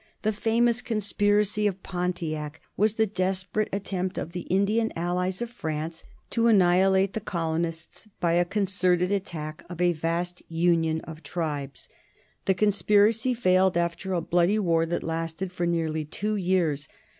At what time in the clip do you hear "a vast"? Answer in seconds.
9.79-10.41